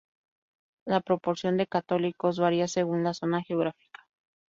[0.83, 4.07] La proporción de católicos varía según la zona geográfica.